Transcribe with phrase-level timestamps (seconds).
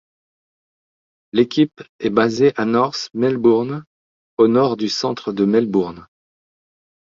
[1.31, 3.83] L'équipe est basé à North Melbourne
[4.37, 6.07] au nord du centre de Melbourne.